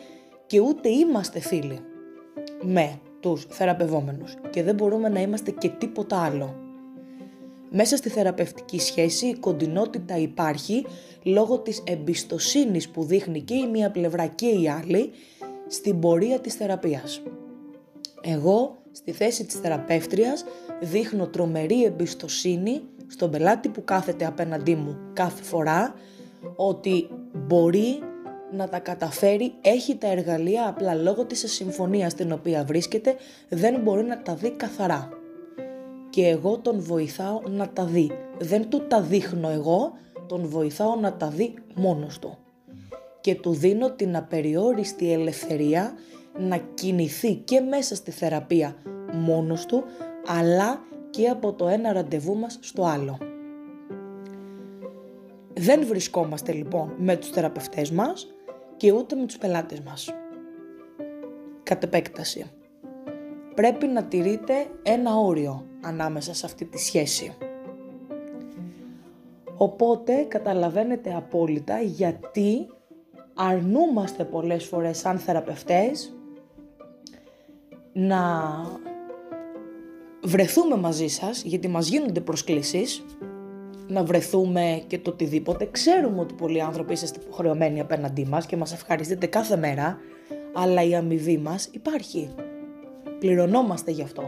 και 0.46 0.60
ούτε 0.60 0.90
είμαστε 0.90 1.40
φίλοι 1.40 1.80
με 2.62 3.00
τους 3.20 3.46
θεραπευόμενους 3.50 4.34
και 4.50 4.64
δεν 4.64 4.76
μπορούμε 4.76 5.10
να 5.10 5.22
είμαστε 5.22 5.52
και 5.52 5.70
τίποτα 5.70 6.22
άλλο. 6.24 6.56
Μέσα 7.72 7.98
στη 7.98 8.10
θεραπευτική 8.10 8.80
σχέση 8.80 9.26
η 9.26 9.36
κοντινότητα 9.40 10.18
υπάρχει 10.18 10.86
λόγω 11.24 11.60
της 11.60 11.84
εμπιστοσύνης 11.86 12.90
που 12.90 13.04
δείχνει 13.04 13.42
και 13.42 13.54
η 13.54 13.68
μία 13.68 13.92
πλευρά 13.92 14.26
και 14.26 14.48
η 14.48 14.70
άλλη 14.70 15.12
στην 15.70 16.00
πορεία 16.00 16.40
της 16.40 16.54
θεραπείας. 16.54 17.22
Εγώ 18.22 18.78
στη 18.92 19.12
θέση 19.12 19.46
της 19.46 19.56
θεραπεύτριας 19.56 20.46
δείχνω 20.82 21.28
τρομερή 21.28 21.84
εμπιστοσύνη 21.84 22.82
στον 23.08 23.32
πελάτη 23.32 23.70
που 23.70 23.84
κάθεται 23.84 24.26
απέναντί 24.26 24.76
μου 24.76 24.98
κάθε 25.14 25.44
φορά 25.44 25.94
ότι 26.56 27.10
μπορεί 27.34 28.00
να 28.52 28.70
τα 28.70 28.80
καταφέρει, 28.80 29.54
έχει 29.62 29.96
τα 29.96 30.08
εργαλεία, 30.08 30.68
απλά 30.68 30.96
λόγω 30.96 31.26
της 31.26 31.52
συμφωνίας 31.52 32.12
στην 32.12 32.32
οποία 32.32 32.64
βρίσκεται 32.64 33.16
δεν 33.50 33.82
μπορεί 33.82 34.04
να 34.04 34.22
τα 34.22 34.36
δει 34.36 34.52
καθαρά. 34.52 35.10
Και 36.10 36.28
εγώ 36.28 36.58
τον 36.58 36.82
βοηθάω 36.82 37.42
να 37.50 37.70
τα 37.70 37.86
δει. 37.86 38.12
Δεν 38.40 38.70
του 38.70 38.88
τα 38.88 39.02
δείχνω 39.02 39.50
εγώ, 39.50 39.92
τον 40.28 40.48
βοηθάω 40.48 40.96
να 40.96 41.14
τα 41.14 41.28
δει 41.28 41.54
μόνος 41.76 42.20
του. 42.20 42.38
Και 43.30 43.36
του 43.36 43.54
δίνω 43.54 43.92
την 43.92 44.16
απεριόριστη 44.16 45.12
ελευθερία 45.12 45.94
να 46.38 46.58
κινηθεί 46.58 47.36
και 47.36 47.60
μέσα 47.60 47.96
στη 47.96 48.12
θεραπεία 48.12 48.76
μόνος 49.14 49.66
του, 49.66 49.84
αλλά 50.26 50.80
και 51.10 51.28
από 51.28 51.54
το 51.54 51.68
ένα 51.68 51.94
ραντεβού 51.94 52.36
μας 52.36 52.58
στο 52.62 52.84
άλλο. 52.84 53.18
Δεν 55.54 55.86
βρισκόμαστε 55.86 56.52
λοιπόν 56.52 56.94
με 56.98 57.16
τους 57.16 57.30
θεραπευτές 57.30 57.92
μας 57.92 58.28
και 58.78 58.92
ούτε 58.92 59.16
με 59.16 59.26
τους 59.26 59.38
πελάτες 59.38 59.80
μας. 59.80 60.14
Κατ' 61.64 61.84
επέκταση. 61.84 62.46
Πρέπει 63.56 63.88
να 63.88 64.04
τηρείτε 64.04 64.54
ένα 64.84 65.16
όριο 65.16 65.66
ανάμεσα 65.82 66.34
σε 66.34 66.46
αυτή 66.46 66.66
τη 66.66 66.78
σχέση. 66.78 67.36
Οπότε 69.58 70.24
καταλαβαίνετε 70.24 71.14
απόλυτα 71.16 71.80
γιατί 71.80 72.68
αρνούμαστε 73.42 74.24
πολλές 74.24 74.66
φορές 74.66 74.98
σαν 74.98 75.18
θεραπευτές 75.18 76.14
να 77.94 78.42
βρεθούμε 80.24 80.76
μαζί 80.76 81.08
σας, 81.08 81.44
γιατί 81.44 81.68
μας 81.68 81.88
γίνονται 81.88 82.22
προσκλήσεις, 82.22 83.06
να 83.88 84.04
βρεθούμε 84.04 84.84
και 84.88 85.00
το 85.00 85.10
οτιδήποτε. 85.10 85.68
Ξέρουμε 85.72 86.20
ότι 86.20 86.34
πολλοί 86.34 86.62
άνθρωποι 86.62 86.94
είσαστε 86.94 87.20
υποχρεωμένοι 87.24 87.80
απέναντί 87.80 88.26
μας 88.26 88.46
και 88.46 88.58
μας 88.58 88.74
ευχαριστείτε 88.74 89.26
κάθε 89.26 89.58
μέρα, 89.58 89.98
αλλά 90.54 90.84
η 90.84 90.96
αμοιβή 90.96 91.38
μας 91.38 91.70
υπάρχει. 91.72 92.30
Πληρωνόμαστε 93.20 93.92
γι' 93.92 94.04
αυτό. 94.04 94.24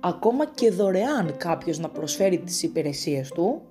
Ακόμα 0.00 0.46
και 0.46 0.70
δωρεάν 0.70 1.36
κάποιος 1.36 1.78
να 1.78 1.88
προσφέρει 1.88 2.38
τις 2.38 2.62
υπηρεσίες 2.62 3.28
του, 3.28 3.62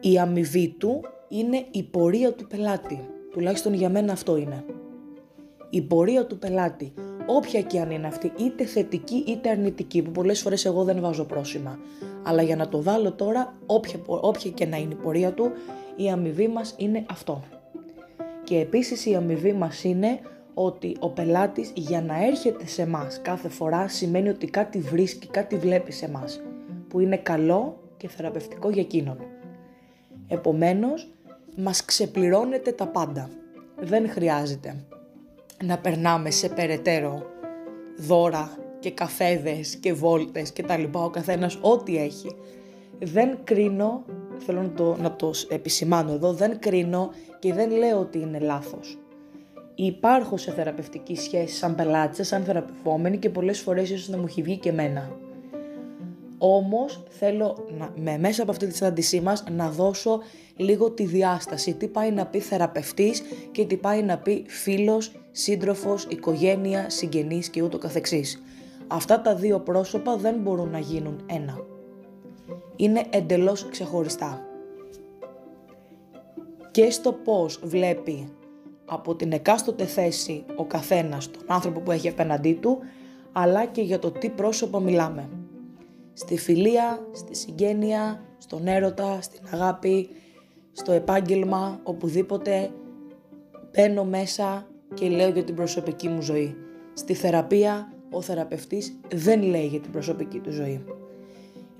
η 0.00 0.18
αμοιβή 0.18 0.68
του 0.68 1.00
είναι 1.28 1.64
η 1.70 1.82
πορεία 1.82 2.32
του 2.32 2.46
πελάτη. 2.46 3.08
Τουλάχιστον 3.32 3.74
για 3.74 3.88
μένα 3.88 4.12
αυτό 4.12 4.36
είναι. 4.36 4.64
Η 5.70 5.82
πορεία 5.82 6.26
του 6.26 6.38
πελάτη 6.38 6.92
όποια 7.28 7.62
και 7.62 7.80
αν 7.80 7.90
είναι 7.90 8.06
αυτή, 8.06 8.32
είτε 8.36 8.64
θετική 8.64 9.24
είτε 9.26 9.48
αρνητική, 9.48 10.02
που 10.02 10.10
πολλές 10.10 10.40
φορές 10.40 10.64
εγώ 10.64 10.84
δεν 10.84 11.00
βάζω 11.00 11.24
πρόσημα. 11.24 11.78
Αλλά 12.22 12.42
για 12.42 12.56
να 12.56 12.68
το 12.68 12.82
βάλω 12.82 13.12
τώρα, 13.12 13.54
όποια, 13.66 13.98
όποια 14.06 14.50
και 14.50 14.66
να 14.66 14.76
είναι 14.76 14.92
η 14.92 14.96
πορεία 15.02 15.32
του, 15.32 15.50
η 15.96 16.10
αμοιβή 16.10 16.48
μας 16.48 16.74
είναι 16.76 17.04
αυτό. 17.10 17.42
Και 18.44 18.58
επίσης 18.58 19.06
η 19.06 19.14
αμοιβή 19.14 19.52
μας 19.52 19.84
είναι 19.84 20.20
ότι 20.54 20.96
ο 21.00 21.08
πελάτης 21.08 21.72
για 21.74 22.02
να 22.02 22.24
έρχεται 22.26 22.66
σε 22.66 22.86
μας 22.86 23.20
κάθε 23.22 23.48
φορά 23.48 23.88
σημαίνει 23.88 24.28
ότι 24.28 24.46
κάτι 24.46 24.78
βρίσκει, 24.78 25.26
κάτι 25.26 25.56
βλέπει 25.56 25.92
σε 25.92 26.10
μας, 26.10 26.40
που 26.88 27.00
είναι 27.00 27.16
καλό 27.16 27.80
και 27.96 28.08
θεραπευτικό 28.08 28.70
για 28.70 28.82
εκείνον. 28.82 29.18
Επομένως, 30.28 31.12
μας 31.60 31.84
ξεπληρώνεται 31.84 32.72
τα 32.72 32.86
πάντα. 32.86 33.30
Δεν 33.80 34.10
χρειάζεται 34.10 34.76
να 35.64 35.78
περνάμε 35.78 36.30
σε 36.30 36.48
περαιτέρω 36.48 37.26
δώρα 37.96 38.58
και 38.78 38.90
καφέδες 38.90 39.76
και 39.76 39.92
βόλτες 39.92 40.52
και 40.52 40.62
τα 40.62 40.76
λοιπά, 40.76 41.04
ο 41.04 41.10
καθένας 41.10 41.58
ό,τι 41.60 41.96
έχει. 41.96 42.36
Δεν 42.98 43.38
κρίνω, 43.44 44.04
θέλω 44.38 44.62
να 44.62 44.70
το, 44.70 44.96
να 45.00 45.16
το 45.16 45.30
επισημάνω 45.48 46.12
εδώ, 46.12 46.32
δεν 46.32 46.58
κρίνω 46.58 47.10
και 47.38 47.54
δεν 47.54 47.70
λέω 47.70 47.98
ότι 47.98 48.18
είναι 48.18 48.38
λάθος. 48.38 48.98
Υπάρχω 49.74 50.36
σε 50.36 50.52
θεραπευτική 50.52 51.16
σχέση 51.16 51.54
σαν 51.54 51.74
πελάτησα, 51.74 52.24
σαν 52.24 52.44
θεραπευόμενη 52.44 53.18
και 53.18 53.30
πολλές 53.30 53.60
φορές 53.60 53.90
ίσως 53.90 54.08
να 54.08 54.16
μου 54.16 54.24
έχει 54.26 54.42
βγει 54.42 54.56
και 54.56 54.68
εμένα. 54.68 55.10
Όμως 56.38 57.02
θέλω 57.08 57.66
να, 57.78 57.92
με, 57.96 58.18
μέσα 58.18 58.42
από 58.42 58.50
αυτή 58.50 58.66
τη 58.66 58.74
συνάντησή 58.74 59.20
μας 59.20 59.44
να 59.50 59.70
δώσω 59.70 60.20
λίγο 60.56 60.90
τη 60.90 61.04
διάσταση. 61.04 61.74
Τι 61.74 61.86
πάει 61.88 62.10
να 62.10 62.26
πει 62.26 62.38
θεραπευτής 62.38 63.22
και 63.52 63.64
τι 63.64 63.76
πάει 63.76 64.02
να 64.02 64.18
πει 64.18 64.44
φίλος, 64.48 65.12
σύντροφος, 65.30 66.04
οικογένεια, 66.04 66.90
συγγενής 66.90 67.48
και 67.48 67.62
ούτω 67.62 67.78
καθεξής. 67.78 68.42
Αυτά 68.86 69.20
τα 69.20 69.34
δύο 69.34 69.60
πρόσωπα 69.60 70.16
δεν 70.16 70.34
μπορούν 70.34 70.70
να 70.70 70.78
γίνουν 70.78 71.20
ένα. 71.26 71.58
Είναι 72.76 73.04
εντελώς 73.10 73.68
ξεχωριστά. 73.68 74.42
Και 76.70 76.90
στο 76.90 77.12
πώς 77.12 77.60
βλέπει 77.64 78.28
από 78.84 79.14
την 79.14 79.32
εκάστοτε 79.32 79.84
θέση 79.84 80.44
ο 80.56 80.64
καθένας 80.64 81.30
τον 81.30 81.42
άνθρωπο 81.46 81.80
που 81.80 81.90
έχει 81.90 82.08
απέναντί 82.08 82.52
του, 82.52 82.78
αλλά 83.32 83.64
και 83.64 83.82
για 83.82 83.98
το 83.98 84.10
τι 84.10 84.28
πρόσωπο 84.28 84.80
μιλάμε 84.80 85.28
στη 86.18 86.38
φιλία, 86.38 87.06
στη 87.12 87.34
συγγένεια, 87.36 88.22
στον 88.38 88.66
έρωτα, 88.66 89.20
στην 89.20 89.40
αγάπη, 89.52 90.08
στο 90.72 90.92
επάγγελμα, 90.92 91.80
οπουδήποτε 91.82 92.70
μπαίνω 93.72 94.04
μέσα 94.04 94.66
και 94.94 95.08
λέω 95.08 95.28
για 95.28 95.44
την 95.44 95.54
προσωπική 95.54 96.08
μου 96.08 96.22
ζωή. 96.22 96.56
Στη 96.92 97.14
θεραπεία 97.14 97.92
ο 98.10 98.20
θεραπευτής 98.20 99.00
δεν 99.14 99.42
λέει 99.42 99.66
για 99.66 99.80
την 99.80 99.90
προσωπική 99.90 100.38
του 100.38 100.50
ζωή. 100.50 100.84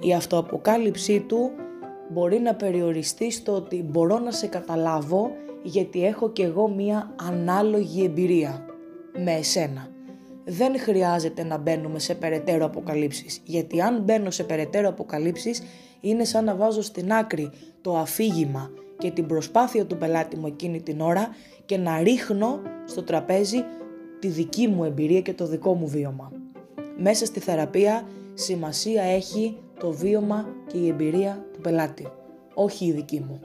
Η 0.00 0.14
αυτοαποκάλυψή 0.14 1.20
του 1.20 1.50
μπορεί 2.12 2.38
να 2.38 2.54
περιοριστεί 2.54 3.30
στο 3.30 3.52
ότι 3.52 3.82
μπορώ 3.82 4.18
να 4.18 4.30
σε 4.30 4.46
καταλάβω 4.46 5.30
γιατί 5.62 6.04
έχω 6.04 6.30
κι 6.30 6.42
εγώ 6.42 6.68
μία 6.68 7.14
ανάλογη 7.28 8.04
εμπειρία 8.04 8.66
με 9.24 9.32
εσένα. 9.32 9.97
Δεν 10.50 10.78
χρειάζεται 10.78 11.44
να 11.44 11.58
μπαίνουμε 11.58 11.98
σε 11.98 12.14
περαιτέρω 12.14 12.64
αποκαλύψεις, 12.64 13.40
γιατί 13.44 13.80
αν 13.80 14.02
μπαίνω 14.02 14.30
σε 14.30 14.44
περαιτέρω 14.44 14.88
αποκαλύψεις 14.88 15.62
είναι 16.00 16.24
σαν 16.24 16.44
να 16.44 16.54
βάζω 16.54 16.82
στην 16.82 17.12
άκρη 17.12 17.50
το 17.80 17.96
αφήγημα 17.96 18.70
και 18.98 19.10
την 19.10 19.26
προσπάθεια 19.26 19.86
του 19.86 19.96
πελάτη 19.96 20.36
μου 20.36 20.46
εκείνη 20.46 20.82
την 20.82 21.00
ώρα 21.00 21.28
και 21.66 21.76
να 21.76 22.02
ρίχνω 22.02 22.60
στο 22.84 23.02
τραπέζι 23.02 23.64
τη 24.18 24.28
δική 24.28 24.68
μου 24.68 24.84
εμπειρία 24.84 25.20
και 25.20 25.34
το 25.34 25.46
δικό 25.46 25.74
μου 25.74 25.88
βίωμα. 25.88 26.32
Μέσα 26.96 27.26
στη 27.26 27.40
θεραπεία 27.40 28.08
σημασία 28.34 29.02
έχει 29.02 29.58
το 29.78 29.92
βίωμα 29.92 30.48
και 30.66 30.78
η 30.78 30.88
εμπειρία 30.88 31.46
του 31.52 31.60
πελάτη, 31.60 32.08
όχι 32.54 32.86
η 32.86 32.92
δική 32.92 33.24
μου. 33.28 33.40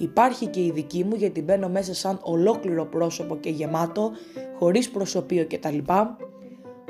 Υπάρχει 0.00 0.46
και 0.46 0.64
η 0.64 0.70
δική 0.70 1.04
μου 1.04 1.14
γιατί 1.14 1.42
μπαίνω 1.42 1.68
μέσα 1.68 1.94
σαν 1.94 2.18
ολόκληρο 2.22 2.84
πρόσωπο 2.84 3.36
και 3.36 3.50
γεμάτο, 3.50 4.10
χωρίς 4.58 4.90
προσωπείο 4.90 5.46
κτλ. 5.46 5.78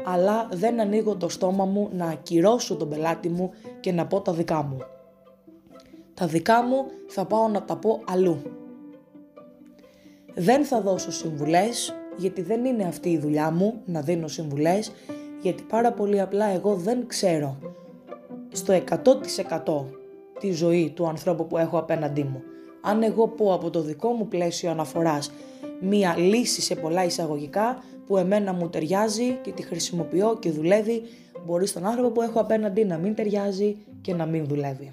Αλλά 0.04 0.48
δεν 0.52 0.80
ανοίγω 0.80 1.16
το 1.16 1.28
στόμα 1.28 1.64
μου 1.64 1.88
να 1.92 2.06
ακυρώσω 2.06 2.76
τον 2.76 2.88
πελάτη 2.88 3.28
μου 3.28 3.50
και 3.80 3.92
να 3.92 4.06
πω 4.06 4.20
τα 4.20 4.32
δικά 4.32 4.62
μου. 4.62 4.78
Τα 6.14 6.26
δικά 6.26 6.62
μου 6.62 6.86
θα 7.06 7.24
πάω 7.24 7.48
να 7.48 7.62
τα 7.62 7.76
πω 7.76 8.00
αλλού. 8.06 8.42
Δεν 10.34 10.64
θα 10.64 10.80
δώσω 10.80 11.12
συμβουλές 11.12 11.94
γιατί 12.16 12.42
δεν 12.42 12.64
είναι 12.64 12.84
αυτή 12.84 13.10
η 13.10 13.18
δουλειά 13.18 13.50
μου 13.50 13.80
να 13.84 14.00
δίνω 14.00 14.28
συμβουλές 14.28 14.92
γιατί 15.42 15.62
πάρα 15.62 15.92
πολύ 15.92 16.20
απλά 16.20 16.46
εγώ 16.46 16.74
δεν 16.74 17.06
ξέρω 17.06 17.56
στο 18.52 18.82
100% 19.04 19.84
τη 20.38 20.52
ζωή 20.52 20.92
του 20.94 21.08
ανθρώπου 21.08 21.46
που 21.46 21.58
έχω 21.58 21.78
απέναντί 21.78 22.22
μου. 22.22 22.42
Αν 22.80 23.02
εγώ 23.02 23.28
πω 23.28 23.54
από 23.54 23.70
το 23.70 23.82
δικό 23.82 24.08
μου 24.08 24.28
πλαίσιο 24.28 24.70
αναφοράς 24.70 25.30
μία 25.80 26.16
λύση 26.16 26.60
σε 26.60 26.74
πολλά 26.74 27.04
εισαγωγικά 27.04 27.82
που 28.06 28.16
εμένα 28.16 28.52
μου 28.52 28.68
ταιριάζει 28.68 29.38
και 29.42 29.52
τη 29.52 29.62
χρησιμοποιώ 29.62 30.36
και 30.40 30.50
δουλεύει, 30.50 31.02
μπορεί 31.46 31.66
στον 31.66 31.86
άνθρωπο 31.86 32.10
που 32.10 32.22
έχω 32.22 32.40
απέναντι 32.40 32.84
να 32.84 32.98
μην 32.98 33.14
ταιριάζει 33.14 33.76
και 34.00 34.14
να 34.14 34.26
μην 34.26 34.46
δουλεύει. 34.46 34.92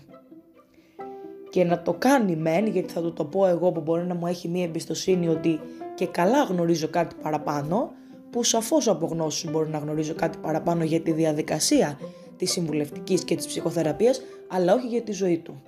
Και 1.50 1.64
να 1.64 1.82
το 1.82 1.94
κάνει 1.94 2.36
μεν, 2.36 2.68
γιατί 2.68 2.94
θα 2.94 3.02
του 3.02 3.14
το 3.14 3.26
πω 3.26 3.46
εγώ 3.46 3.72
που 3.72 3.82
μπορεί 3.82 4.06
να 4.06 4.16
μου 4.16 4.28
έχει 4.28 4.48
μία 4.48 4.64
εμπιστοσύνη 4.64 5.28
ότι 5.28 5.60
και 5.96 6.08
καλά 6.08 6.44
γνωρίζω 6.44 6.88
κάτι 6.88 7.16
παραπάνω, 7.22 7.92
που 8.30 8.44
σαφώς 8.44 8.88
από 8.88 9.06
γνώση 9.06 9.50
μπορεί 9.50 9.70
να 9.70 9.78
γνωρίζω 9.78 10.14
κάτι 10.14 10.38
παραπάνω 10.38 10.84
για 10.84 11.02
τη 11.02 11.12
διαδικασία 11.12 12.00
της 12.38 12.52
συμβουλευτικής 12.52 13.24
και 13.24 13.36
της 13.36 13.48
ψυχοθεραπείας, 13.48 14.22
αλλά 14.48 14.74
όχι 14.74 14.88
για 14.88 15.02
τη 15.02 15.12
ζωή 15.12 15.38
του. 15.38 15.62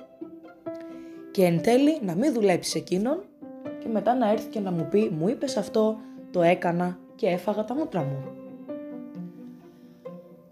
Και 1.37 1.45
εν 1.45 1.61
τέλει 1.61 1.99
να 2.01 2.15
μην 2.15 2.33
δουλέψει 2.33 2.77
εκείνον 2.77 3.23
και 3.79 3.87
μετά 3.87 4.15
να 4.15 4.31
έρθει 4.31 4.49
και 4.49 4.59
να 4.59 4.71
μου 4.71 4.87
πει 4.91 5.11
«Μου 5.19 5.27
είπες 5.27 5.57
αυτό, 5.57 5.97
το 6.31 6.41
έκανα 6.41 6.99
και 7.15 7.27
έφαγα 7.27 7.65
τα 7.65 7.75
μούτρα 7.75 8.01
μου». 8.01 8.23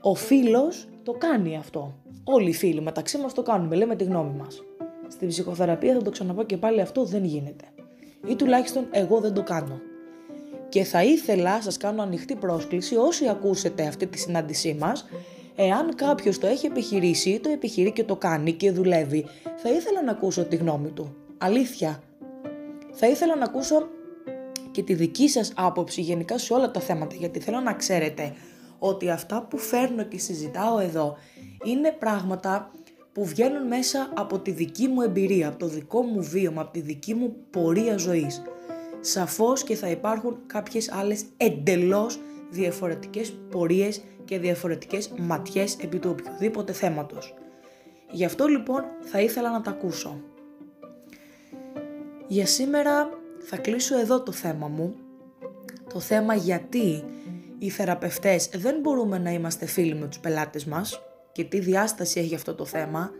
Ο 0.01 0.15
φίλος 0.15 0.87
το 1.03 1.11
κάνει 1.11 1.57
αυτό. 1.57 1.93
Όλοι 2.23 2.49
οι 2.49 2.53
φίλοι 2.53 2.81
μεταξύ 2.81 3.17
μας 3.17 3.33
το 3.33 3.41
κάνουμε, 3.41 3.75
λέμε 3.75 3.95
τη 3.95 4.03
γνώμη 4.03 4.37
μας. 4.37 4.63
Στην 5.07 5.27
ψυχοθεραπεία 5.27 5.93
θα 5.93 6.01
το 6.01 6.09
ξαναπώ 6.09 6.43
και 6.43 6.57
πάλι 6.57 6.81
αυτό 6.81 7.03
δεν 7.03 7.23
γίνεται. 7.23 7.65
Ή 8.27 8.35
τουλάχιστον 8.35 8.87
εγώ 8.91 9.19
δεν 9.19 9.33
το 9.33 9.43
κάνω. 9.43 9.79
Και 10.69 10.83
θα 10.83 11.03
ήθελα, 11.03 11.61
σας 11.61 11.77
κάνω 11.77 12.01
ανοιχτή 12.01 12.35
πρόσκληση, 12.35 12.95
όσοι 12.95 13.27
ακούσετε 13.27 13.87
αυτή 13.87 14.07
τη 14.07 14.17
συνάντησή 14.19 14.77
μας, 14.79 15.05
εάν 15.55 15.95
κάποιος 15.95 16.39
το 16.39 16.47
έχει 16.47 16.65
επιχειρήσει, 16.65 17.39
το 17.39 17.49
επιχειρεί 17.49 17.91
και 17.91 18.03
το 18.03 18.15
κάνει 18.15 18.53
και 18.53 18.71
δουλεύει, 18.71 19.25
θα 19.55 19.69
ήθελα 19.69 20.03
να 20.03 20.11
ακούσω 20.11 20.45
τη 20.45 20.55
γνώμη 20.55 20.89
του. 20.89 21.15
Αλήθεια. 21.37 22.03
Θα 22.91 23.07
ήθελα 23.07 23.35
να 23.35 23.43
ακούσω 23.43 23.87
και 24.71 24.83
τη 24.83 24.93
δική 24.93 25.29
σας 25.29 25.53
άποψη 25.55 26.01
γενικά 26.01 26.37
σε 26.37 26.53
όλα 26.53 26.71
τα 26.71 26.79
θέματα, 26.79 27.15
γιατί 27.15 27.39
θέλω 27.39 27.59
να 27.59 27.73
ξέρετε 27.73 28.33
ότι 28.79 29.09
αυτά 29.09 29.47
που 29.49 29.57
φέρνω 29.57 30.03
και 30.03 30.17
συζητάω 30.17 30.79
εδώ 30.79 31.17
είναι 31.65 31.91
πράγματα 31.91 32.71
που 33.11 33.25
βγαίνουν 33.25 33.67
μέσα 33.67 34.09
από 34.15 34.39
τη 34.39 34.51
δική 34.51 34.87
μου 34.87 35.01
εμπειρία, 35.01 35.47
από 35.47 35.57
το 35.57 35.67
δικό 35.67 36.01
μου 36.01 36.23
βίωμα, 36.23 36.61
από 36.61 36.71
τη 36.71 36.81
δική 36.81 37.13
μου 37.13 37.35
πορεία 37.49 37.97
ζωής 37.97 38.41
σαφώς 39.05 39.63
και 39.63 39.75
θα 39.75 39.89
υπάρχουν 39.89 40.37
κάποιες 40.47 40.91
άλλες 40.91 41.25
εντελώς 41.37 42.19
διαφορετικές 42.49 43.33
πορείες 43.51 44.01
και 44.25 44.39
διαφορετικές 44.39 45.09
ματιές 45.17 45.77
επί 45.81 45.99
του 45.99 46.09
οποιοδήποτε 46.09 46.73
θέματος. 46.73 47.33
Γι' 48.11 48.25
αυτό 48.25 48.47
λοιπόν 48.47 48.83
θα 49.01 49.21
ήθελα 49.21 49.51
να 49.51 49.61
τα 49.61 49.71
ακούσω. 49.71 50.21
Για 52.27 52.45
σήμερα 52.45 53.09
θα 53.39 53.57
κλείσω 53.57 53.99
εδώ 53.99 54.21
το 54.21 54.31
θέμα 54.31 54.67
μου. 54.67 54.95
Το 55.93 55.99
θέμα 55.99 56.35
γιατί 56.35 57.03
οι 57.59 57.69
θεραπευτές 57.69 58.49
δεν 58.55 58.79
μπορούμε 58.79 59.17
να 59.17 59.31
είμαστε 59.31 59.65
φίλοι 59.65 59.95
με 59.95 60.07
τους 60.07 60.19
πελάτες 60.19 60.65
μας 60.65 61.01
και 61.31 61.43
τι 61.43 61.59
διάσταση 61.59 62.19
έχει 62.19 62.35
αυτό 62.35 62.55
το 62.55 62.65
θέμα. 62.65 63.11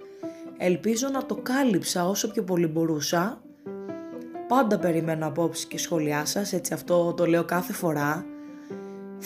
Ελπίζω 0.57 1.09
να 1.09 1.25
το 1.25 1.35
κάλυψα 1.35 2.09
όσο 2.09 2.31
πιο 2.31 2.43
πολύ 2.43 2.67
μπορούσα 2.67 3.45
Πάντα 4.47 4.79
περιμένω 4.79 5.27
απόψεις 5.27 5.65
και 5.65 5.77
σχόλιά 5.77 6.25
σας, 6.25 6.53
έτσι 6.53 6.73
αυτό 6.73 7.13
το 7.13 7.25
λέω 7.25 7.45
κάθε 7.45 7.73
φορά. 7.73 8.25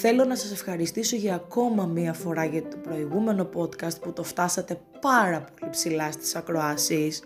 Θέλω 0.01 0.25
να 0.25 0.35
σας 0.35 0.51
ευχαριστήσω 0.51 1.15
για 1.15 1.35
ακόμα 1.35 1.85
μία 1.85 2.13
φορά 2.13 2.45
για 2.45 2.61
το 2.61 2.77
προηγούμενο 2.83 3.49
podcast 3.55 4.01
που 4.01 4.13
το 4.13 4.23
φτάσατε 4.23 4.79
πάρα 5.01 5.45
πολύ 5.59 5.71
ψηλά 5.71 6.11
στις 6.11 6.35
ακροάσεις 6.35 7.23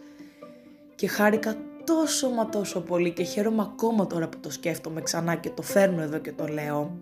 και 0.95 1.07
χάρηκα 1.07 1.55
τόσο 1.83 2.29
μα 2.29 2.49
τόσο 2.49 2.81
πολύ 2.81 3.12
και 3.12 3.23
χαίρομαι 3.23 3.62
ακόμα 3.62 4.07
τώρα 4.07 4.29
που 4.29 4.39
το 4.39 4.51
σκέφτομαι 4.51 5.01
ξανά 5.01 5.36
και 5.36 5.49
το 5.49 5.62
φέρνω 5.62 6.01
εδώ 6.01 6.17
και 6.17 6.31
το 6.31 6.47
λέω. 6.47 6.97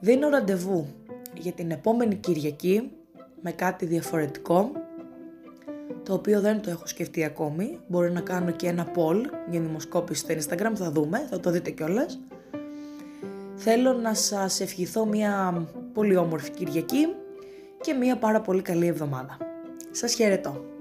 Δίνω 0.00 0.28
ραντεβού 0.28 0.86
για 1.34 1.52
την 1.52 1.70
επόμενη 1.70 2.14
Κυριακή 2.14 2.90
με 3.40 3.52
κάτι 3.52 3.86
διαφορετικό 3.86 4.70
το 6.02 6.14
οποίο 6.14 6.40
δεν 6.40 6.60
το 6.60 6.70
έχω 6.70 6.86
σκεφτεί 6.86 7.24
ακόμη. 7.24 7.78
Μπορεί 7.86 8.12
να 8.12 8.20
κάνω 8.20 8.50
και 8.50 8.66
ένα 8.68 8.86
poll 8.94 9.22
για 9.50 9.60
δημοσκόπηση 9.60 10.20
στο 10.20 10.34
Instagram, 10.34 10.72
θα 10.74 10.90
δούμε, 10.90 11.26
θα 11.30 11.40
το 11.40 11.50
δείτε 11.50 11.70
κιόλας. 11.70 12.20
Θέλω 13.56 13.92
να 13.92 14.14
σας 14.14 14.60
ευχηθώ 14.60 15.06
μια 15.06 15.64
πολύ 15.92 16.16
όμορφη 16.16 16.50
Κυριακή 16.50 17.06
και 17.80 17.92
μια 17.92 18.16
πάρα 18.18 18.40
πολύ 18.40 18.62
καλή 18.62 18.86
εβδομάδα. 18.86 19.36
Σας 19.90 20.14
χαιρετώ. 20.14 20.75